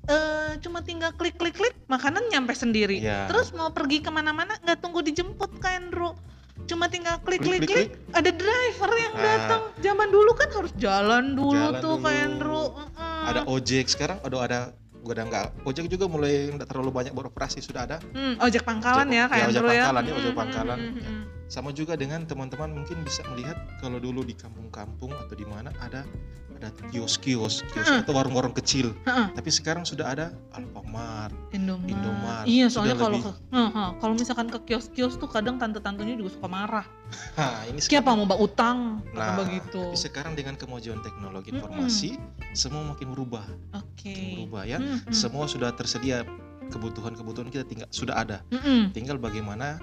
eh 0.08 0.52
cuma 0.58 0.80
tinggal 0.80 1.12
klik 1.12 1.36
klik 1.36 1.52
klik 1.52 1.76
makanan 1.84 2.24
nyampe 2.26 2.52
sendiri 2.52 2.96
Iya. 2.98 3.28
terus 3.28 3.52
mau 3.52 3.68
pergi 3.68 4.00
ke 4.00 4.08
mana-mana 4.08 4.56
nggak 4.58 4.80
tunggu 4.80 5.00
dijemput 5.02 5.60
kak 5.60 5.76
Andrew 5.78 6.16
cuma 6.64 6.88
tinggal 6.88 7.20
klik 7.20 7.38
klik 7.38 7.60
Klik, 7.60 7.68
klik, 7.68 7.88
klik, 7.92 8.16
ada 8.16 8.30
driver 8.30 8.90
yang 8.94 9.14
Ah. 9.14 9.22
datang 9.22 9.62
zaman 9.78 10.08
dulu 10.08 10.30
kan 10.32 10.48
harus 10.50 10.72
jalan 10.74 11.24
dulu 11.32 11.54
Jalan 11.54 11.78
tuh 11.78 11.96
dulu. 11.98 12.08
Andrew 12.08 12.64
Mm-mm. 12.72 13.22
ada 13.24 13.40
ojek 13.46 13.84
sekarang 13.86 14.18
ada 14.18 14.36
ada 14.38 14.58
gua 14.98 15.12
udah 15.14 15.24
nggak 15.26 15.46
ojek 15.62 15.84
juga 15.86 16.04
mulai 16.06 16.50
nggak 16.50 16.66
terlalu 16.66 16.90
banyak 16.90 17.12
beroperasi 17.12 17.60
sudah 17.60 17.84
ada 17.84 17.96
Hmm, 18.10 18.34
ojek 18.38 18.60
pangkalan 18.62 19.06
ya 19.06 19.24
Ojek- 19.24 19.30
kak 19.30 19.36
ya, 19.38 19.46
ojek 19.46 19.60
ya 19.60 19.68
pangkalan, 19.70 20.02
ya, 20.02 20.08
ojek 20.10 20.24
Mm-mm, 20.26 20.40
pangkalan. 20.40 20.78
mm-mm, 20.78 20.96
mm-mm. 20.98 21.22
Sama 21.48 21.72
juga 21.72 21.96
dengan 21.96 22.22
teman-teman 22.22 22.70
mungkin 22.70 23.00
bisa 23.02 23.24
melihat 23.26 23.56
kalau 23.78 23.96
dulu 23.96 24.20
di 24.20 24.32
kampung-kampung 24.32 25.10
atau 25.16 25.32
di 25.32 25.42
mana 25.42 25.72
ada 25.78 26.04
ada 26.52 26.74
kios-kios 26.90 27.62
kios 27.70 27.86
atau 27.86 28.10
warung-warung 28.12 28.50
kecil 28.52 28.90
Heeh. 29.06 29.30
tapi 29.30 29.46
sekarang 29.46 29.86
sudah 29.86 30.10
ada 30.10 30.26
Alfamart 30.50 31.30
Indomart. 31.48 31.86
Indomart. 31.86 32.44
Iya, 32.44 32.66
soalnya 32.66 32.98
kalau 32.98 33.14
lebih- 33.14 33.30
ke- 33.30 33.72
kalau 33.96 34.12
misalkan 34.12 34.46
ke 34.48 34.58
kios-kios 34.64 35.14
tuh 35.16 35.26
kadang 35.26 35.56
tante-tantenya 35.56 36.14
juga 36.14 36.34
suka 36.34 36.50
marah. 36.50 36.82
nah 37.38 37.62
ini 37.64 37.78
Siapa 37.78 38.10
mau 38.10 38.26
mbak 38.26 38.40
utang? 38.42 39.00
Nah, 39.14 39.38
begitu. 39.38 39.78
tapi 39.86 39.96
sekarang 39.96 40.34
dengan 40.34 40.52
kemajuan 40.52 40.98
teknologi 40.98 41.54
informasi 41.54 42.18
semua 42.52 42.82
makin 42.84 43.08
berubah 43.08 43.46
Oke. 43.72 44.10
makin 44.10 44.26
berubah 44.42 44.62
ya 44.64 44.76
Hmm, 44.76 44.98
hmm. 45.00 45.14
semua 45.14 45.46
sudah 45.46 45.70
tersedia 45.72 46.26
kebutuhan-kebutuhan 46.68 47.48
kita 47.48 47.64
tinggal 47.64 47.88
sudah 47.88 48.18
ada 48.18 48.38
Mm-mm. 48.50 48.92
tinggal 48.92 49.16
bagaimana 49.16 49.80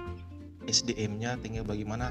SDM-nya 0.66 1.40
tinggal 1.40 1.64
bagaimana 1.64 2.10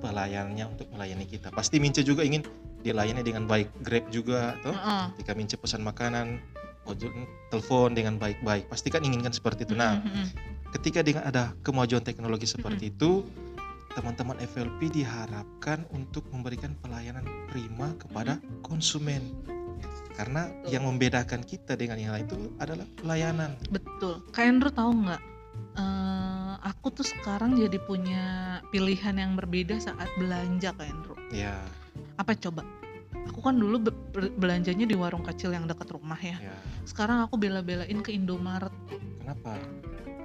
pelayanannya 0.00 0.66
untuk 0.70 0.86
melayani 0.94 1.26
kita 1.26 1.50
pasti 1.52 1.82
Mince 1.82 2.06
juga 2.06 2.24
ingin 2.24 2.44
dilayani 2.80 3.20
dengan 3.20 3.44
baik 3.44 3.68
Grab 3.84 4.08
juga 4.08 4.56
toh 4.64 4.72
Heeh. 4.72 5.04
ketika 5.16 5.32
Mince 5.36 5.56
pesan 5.60 5.84
makanan 5.84 6.40
ojol 6.88 7.12
telepon 7.52 7.92
dengan 7.92 8.16
baik-baik 8.16 8.66
pasti 8.72 8.88
kan 8.88 9.04
inginkan 9.04 9.34
seperti 9.34 9.68
itu 9.68 9.76
nah 9.76 10.00
Mm-mm, 10.00 10.24
mm-mm. 10.24 10.26
ketika 10.80 11.04
dengan 11.04 11.22
ada 11.28 11.52
kemajuan 11.60 12.00
teknologi 12.00 12.48
seperti 12.48 12.88
itu 12.88 13.22
teman-teman 13.90 14.38
FLP 14.38 15.02
diharapkan 15.02 15.82
untuk 15.90 16.22
memberikan 16.30 16.78
pelayanan 16.78 17.26
prima 17.50 17.90
kepada 17.98 18.38
konsumen 18.62 19.34
karena 20.14 20.46
Betul. 20.52 20.68
yang 20.70 20.82
membedakan 20.86 21.40
kita 21.42 21.74
dengan 21.74 21.96
yang 21.98 22.12
lain 22.14 22.26
itu 22.28 22.38
adalah 22.60 22.86
pelayanan 23.00 23.56
Betul. 23.72 24.20
Kak 24.30 24.44
Andrew 24.46 24.72
tahu 24.72 24.90
nggak? 25.04 25.22
Eh, 25.78 26.54
aku 26.60 26.92
tuh 26.92 27.06
sekarang 27.06 27.56
jadi 27.56 27.78
punya 27.80 28.24
pilihan 28.68 29.16
yang 29.16 29.32
berbeda 29.38 29.78
saat 29.80 30.08
belanja 30.18 30.74
Kak 30.74 30.86
Andrew. 30.86 31.16
ya 31.30 31.56
Apa 32.18 32.36
coba? 32.36 32.66
Aku 33.30 33.40
kan 33.44 33.56
dulu 33.56 33.90
be- 33.90 33.96
be- 34.12 34.34
belanjanya 34.34 34.84
di 34.88 34.96
warung 34.98 35.22
kecil 35.22 35.54
yang 35.54 35.64
dekat 35.68 35.88
rumah 35.92 36.18
ya. 36.18 36.36
ya 36.40 36.56
Sekarang 36.84 37.22
aku 37.22 37.38
bela-belain 37.38 38.00
ke 38.02 38.10
Indomaret 38.12 38.72
kenapa 39.22 39.60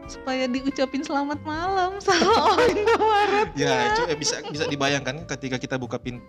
supaya 0.07 0.45
diucapin 0.45 1.01
selamat 1.01 1.41
malam 1.41 1.97
sama 2.05 2.29
orang 2.51 2.71
Indomaret. 2.71 3.47
ya 3.53 3.73
itu 3.89 4.01
eh, 4.05 4.15
bisa 4.15 4.39
bisa 4.45 4.65
dibayangkan 4.65 5.25
ketika 5.27 5.57
kita 5.57 5.75
buka 5.75 5.97
pintu 5.97 6.21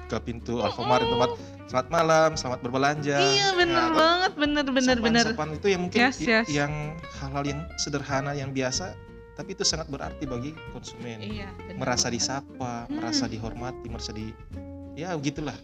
buka 0.00 0.18
pintu 0.18 0.54
Alfamart 0.58 1.02
Indomaret 1.02 1.34
selamat 1.66 1.88
malam 1.90 2.30
selamat 2.32 2.58
berbelanja 2.60 3.18
Iya 3.18 3.48
bener 3.52 3.74
Nah, 3.74 3.90
banget, 3.90 4.32
bener 4.36 4.64
bener 4.66 4.96
bener. 4.98 5.24
Sapan 5.28 5.50
itu 5.52 5.66
yang 5.66 5.80
mungkin 5.82 5.98
Yes, 6.00 6.16
yes. 6.18 6.46
yang 6.46 6.72
hal-hal 7.18 7.44
yang 7.44 7.60
sederhana 7.76 8.32
yang 8.32 8.50
biasa 8.50 8.94
tapi 9.34 9.50
itu 9.50 9.66
sangat 9.66 9.90
berarti 9.90 10.24
bagi 10.24 10.54
konsumen 10.70 11.18
Iya. 11.18 11.50
bener 11.58 11.78
merasa 11.78 12.06
disapa 12.06 12.86
Hmm. 12.86 13.02
merasa 13.02 13.26
dihormati 13.26 13.86
merasa 13.88 14.10
di 14.10 14.30
ya 14.94 15.10
begitulah 15.12 15.56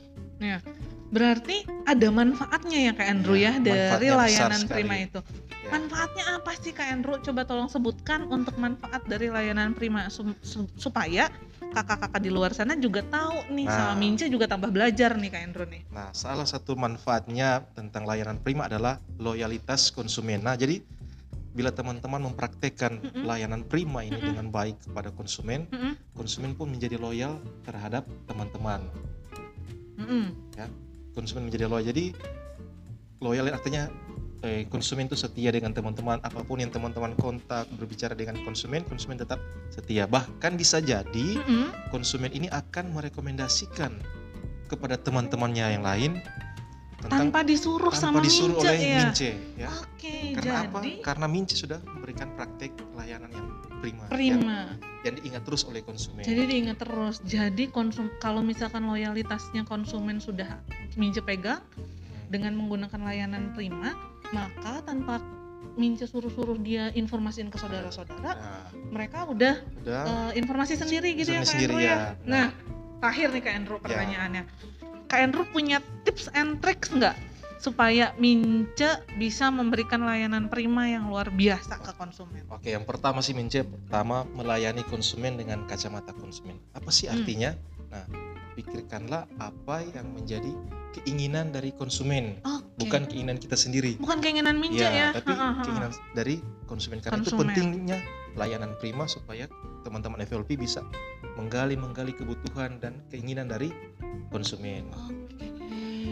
Berarti 1.11 1.67
ada 1.85 2.07
manfaatnya 2.09 2.79
ya 2.87 2.93
Kak 2.95 3.03
Andrew 3.05 3.35
Iya, 3.35 3.59
ya, 3.59 3.99
dari 3.99 4.09
layanan. 4.09 4.63
Prima 4.65 4.95
itu. 4.97 5.19
Ya. 5.91 6.07
Manfaatnya 6.07 6.25
apa 6.39 6.53
sih 6.55 6.71
Kak 6.71 6.87
Andrew? 6.87 7.19
Coba 7.19 7.43
tolong 7.43 7.67
sebutkan 7.67 8.31
untuk 8.31 8.55
manfaat 8.57 9.03
dari 9.11 9.27
layanan 9.27 9.75
Prima 9.75 10.07
su- 10.07 10.39
su- 10.39 10.71
supaya 10.79 11.27
kakak-kakak 11.61 12.23
di 12.23 12.31
luar 12.31 12.55
sana 12.55 12.79
juga 12.79 13.03
tahu 13.03 13.51
nih 13.51 13.67
Nah. 13.67 13.75
sama 13.75 13.95
Mince 13.99 14.31
juga 14.31 14.47
tambah 14.47 14.71
belajar 14.71 15.19
nih 15.19 15.31
Kak 15.31 15.43
Andrew 15.43 15.67
nih. 15.67 15.83
Nah, 15.91 16.15
salah 16.15 16.47
satu 16.47 16.79
manfaatnya 16.79 17.67
tentang 17.75 18.07
layanan 18.07 18.39
prima 18.39 18.71
adalah 18.71 19.03
loyalitas 19.19 19.91
konsumen. 19.91 20.47
Nah, 20.47 20.55
jadi 20.55 20.79
bila 21.51 21.75
teman-teman 21.75 22.23
mempraktekkan 22.31 23.03
Mm-mm. 23.03 23.27
layanan 23.27 23.67
prima 23.67 24.07
ini 24.07 24.15
Mm-mm. 24.15 24.31
dengan 24.31 24.47
baik 24.55 24.87
kepada 24.87 25.11
konsumen, 25.11 25.67
Mm-mm, 25.75 25.99
konsumen 26.15 26.55
pun 26.55 26.71
menjadi 26.71 27.03
loyal 27.03 27.43
terhadap 27.67 28.07
teman-teman. 28.31 28.79
mm-mm. 29.99 30.31
Konsumen 31.11 31.51
menjadi 31.51 31.67
loyal. 31.67 31.91
Jadi 31.91 32.15
loyal 33.19 33.51
artinya 33.51 33.91
eh, 34.43 34.65
konsumen 34.69 35.07
itu 35.07 35.17
setia 35.17 35.51
dengan 35.53 35.73
teman-teman. 35.73 36.21
Apa 36.21 36.41
pun 36.43 36.61
yang 36.61 36.73
teman-teman 36.73 37.13
kontak 37.17 37.69
berbicara 37.77 38.13
dengan 38.17 38.41
konsumen, 38.45 38.85
konsumen 38.85 39.21
tetap 39.21 39.41
setia. 39.69 40.05
Bahkan 40.07 40.57
bisa 40.57 40.81
jadi 40.81 41.41
Mm-mm. 41.41 41.93
konsumen 41.93 42.33
ini 42.33 42.49
akan 42.49 42.93
merekomendasikan 42.93 43.95
kepada 44.67 44.95
teman-temannya 44.97 45.81
yang 45.81 45.85
lain 45.85 46.13
tentang 47.01 47.33
Tanpa 47.33 47.41
disuruh 47.43 47.89
tanpa 47.97 48.21
sama 48.21 48.21
disuruh 48.21 48.61
Mince 48.61 48.69
oleh 48.69 48.77
ya. 48.77 48.99
Mince 49.09 49.31
ya. 49.57 49.71
Oke, 49.73 50.17
Karena 50.37 50.53
apa? 50.69 50.79
jadi 50.85 50.91
Karena 51.01 51.27
Mince 51.27 51.55
sudah 51.57 51.81
memberikan 51.81 52.29
praktek 52.37 52.77
layanan 52.93 53.33
yang 53.33 53.47
prima, 53.81 54.05
Yang, 54.13 54.13
prima. 54.13 54.59
yang 55.01 55.15
diingat 55.17 55.43
terus 55.49 55.65
oleh 55.65 55.81
konsumen. 55.81 56.21
Jadi 56.21 56.43
diingat 56.45 56.77
terus. 56.77 57.25
Jadi 57.25 57.73
konsum 57.73 58.13
kalau 58.21 58.45
misalkan 58.45 58.85
loyalitasnya 58.85 59.65
konsumen 59.65 60.21
sudah 60.21 60.61
Mince 61.01 61.25
pegang 61.25 61.65
Hmm. 61.73 61.89
dengan 62.29 62.53
menggunakan 62.55 63.01
layanan 63.01 63.57
prima, 63.57 63.97
maka 64.31 64.83
tanpa 64.83 65.19
Mince 65.77 66.05
suruh-suruh 66.05 66.59
dia 66.61 66.91
informasiin 66.93 67.49
ke 67.49 67.57
saudara-saudara, 67.57 68.35
Nah, 68.37 68.69
mereka 68.91 69.25
udah 69.25 69.55
udah 69.81 70.03
eh, 70.35 70.41
informasi 70.41 70.77
sendiri 70.77 71.15
gitu 71.15 71.31
ya 71.31 71.41
Kak 71.41 71.53
sendiri 71.53 71.73
Andrew 71.73 71.87
ya. 71.87 71.95
ya. 71.95 72.01
Nah, 72.27 72.47
terakhir 73.01 73.29
nih 73.33 73.43
Kak 73.45 73.55
Andrew 73.55 73.79
pertanyaannya. 73.79 74.43
Kak 75.07 75.21
Andrew 75.21 75.45
punya 75.47 75.79
tips 76.03 76.27
and 76.35 76.59
tricks 76.59 76.91
nggak 76.91 77.15
supaya 77.61 78.17
Mince 78.17 79.05
bisa 79.15 79.53
memberikan 79.53 80.01
layanan 80.01 80.49
prima 80.49 80.89
yang 80.89 81.13
luar 81.13 81.29
biasa 81.29 81.77
ke 81.77 81.93
konsumen? 81.95 82.41
Oke, 82.49 82.73
yang 82.73 82.89
pertama 82.89 83.21
sih 83.21 83.37
Mince 83.37 83.63
pertama 83.63 84.25
melayani 84.33 84.81
konsumen 84.83 85.37
dengan 85.37 85.69
kacamata 85.69 86.17
konsumen. 86.17 86.57
Apa 86.73 86.89
sih 86.89 87.07
Hmm. 87.07 87.21
artinya? 87.21 87.51
Nah, 87.93 88.05
pikirkanlah 88.61 89.25
apa 89.39 89.81
yang 89.87 90.13
menjadi 90.13 90.53
keinginan 90.93 91.49
dari 91.49 91.71
konsumen, 91.71 92.37
Oke. 92.43 92.67
bukan 92.79 93.07
keinginan 93.07 93.37
kita 93.37 93.55
sendiri. 93.55 93.97
Bukan 93.97 94.21
keinginan 94.21 94.59
Mince 94.59 94.83
ya. 94.83 94.91
Ya, 94.91 95.09
tapi 95.11 95.31
Ha, 95.31 95.39
ha, 95.39 95.49
ha. 95.51 95.63
keinginan 95.63 95.91
dari 96.13 96.37
konsumen 96.67 96.99
karena 96.99 97.17
itu 97.17 97.31
Konsumen. 97.31 97.47
pentingnya 97.49 97.99
layanan 98.33 98.77
prima 98.77 99.07
supaya 99.07 99.47
teman-teman 99.81 100.21
FLP 100.21 100.55
bisa 100.57 100.85
menggali 101.35 101.75
menggali 101.75 102.13
kebutuhan 102.13 102.77
dan 102.77 103.01
keinginan 103.09 103.47
dari 103.47 103.71
konsumen. 104.29 104.91
Oke, 104.91 105.47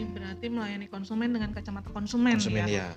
berarti 0.09 0.45
melayani 0.47 0.87
konsumen 0.87 1.29
dengan 1.29 1.51
kacamata 1.51 1.87
konsumen, 1.89 2.35
Konsumen 2.35 2.65
ya. 2.65 2.87
ya. 2.87 2.89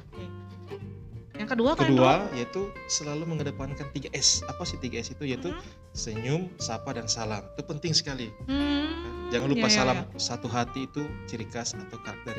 Yang 1.32 1.48
kedua 1.50 1.74
Kedua 1.74 2.12
Andrew? 2.22 2.36
yaitu 2.36 2.62
selalu 2.88 3.24
mengedepankan 3.26 3.88
3S. 3.90 4.46
Apa 4.46 4.62
sih 4.62 4.78
3S 4.78 5.10
itu? 5.10 5.26
Yaitu 5.26 5.50
Mhm. 5.50 5.62
senyum, 5.90 6.42
sapa 6.56 6.92
dan 6.92 7.10
salam. 7.10 7.42
Itu 7.50 7.64
penting 7.64 7.90
sekali. 7.90 8.30
Hmm, 8.46 9.11
Jangan 9.32 9.48
lupa 9.48 9.66
iya, 9.66 9.72
iya, 9.72 9.78
salam 9.80 9.98
iya. 10.04 10.20
satu 10.20 10.46
hati 10.52 10.80
itu 10.84 11.02
ciri 11.24 11.48
khas 11.48 11.72
atau 11.72 11.96
karakter 12.04 12.36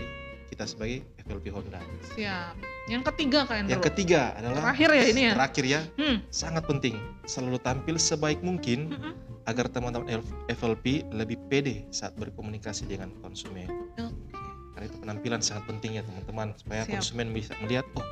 kita 0.53 0.69
sebagai 0.69 1.01
FLP 1.25 1.49
Honda. 1.49 1.81
Siap. 2.13 2.53
Yang 2.85 3.03
ketiga 3.09 3.49
Andrew. 3.49 3.73
Yang 3.73 3.83
ketiga 3.89 4.37
adalah 4.37 4.61
Terakhir 4.69 4.89
ya 4.93 5.03
ini 5.09 5.21
ya? 5.25 5.33
Terakhir 5.33 5.63
ya, 5.65 5.81
Hmm. 5.97 6.17
sangat 6.29 6.63
penting 6.69 6.95
selalu 7.25 7.57
tampil 7.57 7.97
sebaik 7.97 8.37
mungkin 8.45 8.93
Mm-mm. 8.93 9.13
agar 9.49 9.65
teman-teman 9.73 10.21
FLP 10.45 11.09
lebih 11.09 11.41
pede 11.49 11.89
saat 11.89 12.13
berkomunikasi 12.21 12.85
dengan 12.85 13.09
konsumen. 13.25 13.65
Oke. 13.97 14.37
Karena 14.77 14.85
itu 14.85 14.97
penampilan 15.01 15.41
sangat 15.41 15.65
penting 15.73 15.97
ya 15.97 16.03
teman-teman 16.05 16.53
supaya 16.53 16.85
Siap. 16.85 17.01
konsumen 17.01 17.33
bisa 17.33 17.57
melihat 17.65 17.89
oh 17.97 18.05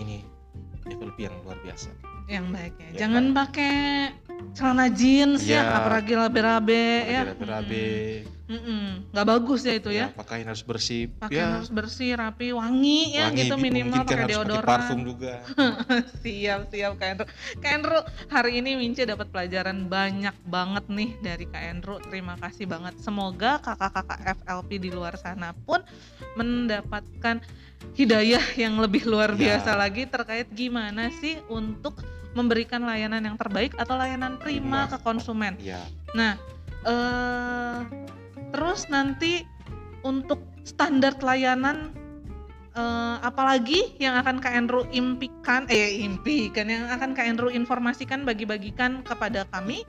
ini 0.00 0.24
FLP 0.88 1.28
yang 1.28 1.36
luar 1.44 1.60
biasa. 1.60 1.92
Yang 2.30 2.46
baik 2.48 2.74
ya. 2.76 2.86
Ya, 2.86 2.98
Jangan 3.02 3.24
pakai 3.34 3.74
celana 4.50 4.86
jeans 4.88 5.42
ya, 5.42 5.60
Iya. 5.60 5.76
apalagi 5.76 6.12
rabe-rabe 6.14 6.84
ya. 7.04 7.22
Berabe, 7.34 7.86
Mm-mm. 8.46 9.06
Nggak 9.10 9.26
bagus 9.28 9.62
ya 9.62 9.74
itu 9.74 9.90
ya. 9.90 10.10
pakaian 10.10 10.42
harus 10.44 10.62
bersih, 10.62 11.06
Pakaian 11.12 11.38
ya, 11.38 11.54
harus 11.54 11.70
bersih, 11.70 12.18
rapi, 12.18 12.50
wangi 12.50 13.14
ya 13.14 13.30
wangi, 13.30 13.38
gitu 13.40 13.54
bi- 13.54 13.62
minimal 13.64 14.02
pakai 14.02 14.26
deodoran. 14.26 14.66
parfum 14.66 15.00
juga. 15.04 15.38
siap 16.22 16.66
siap 16.66 16.92
Kak 16.96 17.08
Andrew. 17.08 17.28
Kak 17.56 17.70
Andrew 17.72 18.00
hari 18.26 18.58
ini 18.58 18.74
Mince 18.74 19.02
dapat 19.04 19.30
pelajaran 19.30 19.86
banyak 19.86 20.34
banget 20.44 20.84
nih 20.88 21.10
dari 21.20 21.46
Kak 21.46 21.62
Andrew. 21.64 21.98
Terima 22.02 22.34
kasih 22.36 22.66
banget. 22.66 22.98
Semoga 22.98 23.58
kakak-kakak 23.60 24.18
FLP 24.42 24.70
di 24.80 24.90
luar 24.90 25.14
sana 25.14 25.54
pun 25.56 25.78
mendapatkan 26.34 27.38
hidayah 27.92 28.42
yang 28.56 28.76
lebih 28.76 29.04
luar 29.04 29.30
Ya. 29.32 29.54
biasa 29.56 29.74
lagi 29.74 30.04
terkait 30.04 30.50
gimana 30.50 31.06
sih 31.14 31.38
untuk 31.46 32.02
memberikan 32.32 32.82
layanan 32.82 33.22
yang 33.22 33.36
terbaik 33.36 33.74
atau 33.74 33.98
layanan 33.98 34.38
prima 34.38 34.86
Prima. 34.86 34.92
ke 34.92 34.98
konsumen. 35.02 35.54
ya 35.58 35.82
Nah, 36.14 36.38
eh 36.84 37.78
terus 38.50 38.86
nanti 38.86 39.46
untuk 40.02 40.38
standar 40.62 41.14
layanan 41.20 41.90
eh, 42.72 43.16
apalagi 43.20 43.94
yang 43.98 44.14
akan 44.16 44.38
Kak 44.38 44.54
Andrew 44.54 44.86
impikan 44.90 45.66
eh 45.68 46.00
impikan 46.00 46.66
yang 46.66 46.86
akan 46.88 47.14
Kak 47.14 47.26
Andrew 47.26 47.50
informasikan 47.50 48.22
bagi-bagikan 48.22 49.02
kepada 49.02 49.46
kami 49.50 49.82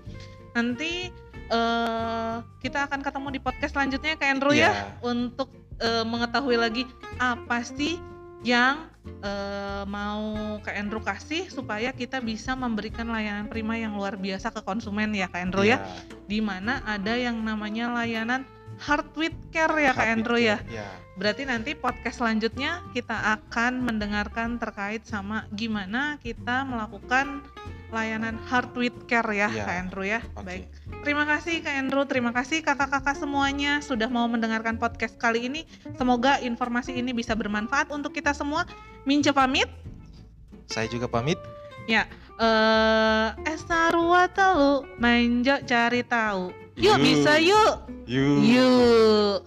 nanti 0.51 1.09
eh 1.47 2.35
kita 2.59 2.85
akan 2.85 3.01
ketemu 3.01 3.27
di 3.33 3.39
podcast 3.39 3.73
selanjutnya 3.73 4.13
Kak 4.15 4.29
Andrew 4.29 4.53
ya 4.53 4.71
Ya. 4.71 4.73
untuk 5.01 5.49
eh, 5.79 6.05
mengetahui 6.05 6.57
lagi 6.57 6.83
apa 7.17 7.61
sih 7.61 7.97
yang 8.41 8.89
eh, 9.21 9.83
mau 9.85 10.57
Kak 10.61 10.73
Andrew 10.77 11.01
kasih 11.01 11.49
supaya 11.49 11.93
kita 11.93 12.21
bisa 12.21 12.57
memberikan 12.57 13.09
layanan 13.09 13.49
prima 13.49 13.77
yang 13.77 13.97
luar 13.97 14.17
biasa 14.17 14.49
ke 14.53 14.61
konsumen 14.65 15.13
ya 15.13 15.29
Kak 15.29 15.41
Andrew 15.49 15.65
ya. 15.65 15.81
Di 16.25 16.41
mana 16.41 16.81
ada 16.85 17.17
yang 17.17 17.41
namanya 17.41 17.93
layanan 17.93 18.45
Heart 18.81 19.13
with 19.13 19.37
Care 19.53 19.77
ya 19.77 19.93
Kak 19.93 20.09
Andrew 20.09 20.41
ya. 20.41 20.57
ya 20.65 20.89
Berarti 21.21 21.45
nanti 21.45 21.77
podcast 21.77 22.17
selanjutnya 22.17 22.81
kita 22.97 23.13
akan 23.37 23.85
mendengarkan 23.85 24.57
terkait 24.57 25.05
sama 25.05 25.45
gimana 25.53 26.17
kita 26.17 26.65
melakukan 26.65 27.45
layanan 27.91 28.39
Heart 28.47 28.71
with 28.73 28.97
Care 29.05 29.27
ya 29.29 29.47
Ya, 29.47 29.63
Kak 29.63 29.75
Andrew 29.77 30.03
ya. 30.03 30.19
oke. 30.31 30.43
Baik. 30.43 30.71
Terima 31.01 31.23
kasih 31.23 31.59
Kak 31.59 31.75
Andrew, 31.75 32.03
terima 32.03 32.31
kasih 32.31 32.59
kakak-kakak 32.59 33.13
semuanya 33.13 33.79
sudah 33.79 34.07
mau 34.07 34.25
mendengarkan 34.25 34.75
podcast 34.75 35.15
kali 35.15 35.45
ini. 35.45 35.67
Semoga 35.95 36.39
informasi 36.39 36.93
ini 36.93 37.11
bisa 37.11 37.33
bermanfaat 37.33 37.89
untuk 37.89 38.11
kita 38.11 38.31
semua. 38.31 38.63
Mince 39.03 39.31
pamit. 39.31 39.67
saya 40.65 40.87
juga 40.87 41.03
pamit 41.05 41.35
Ya, 41.83 42.07
eh 42.37 43.27
Esa 43.43 43.91
Rua 43.91 44.29
telu, 44.29 44.87
menjo 44.95 45.59
cari 45.61 45.99
tahu. 46.01 46.53
Yuk 46.77 46.95
Yuk. 46.95 46.97
bisa 46.97 47.33
yuk. 47.37 47.73
yuk 48.05 48.39
Yuk. 48.41 49.39